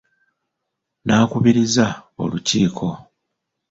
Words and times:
Nnakubirizza 1.03 1.85
olukiiko. 2.23 2.87